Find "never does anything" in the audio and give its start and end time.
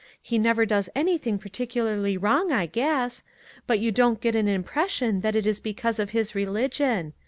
0.39-1.37